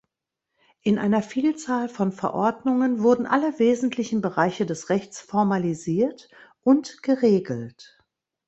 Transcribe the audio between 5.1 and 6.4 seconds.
formalisiert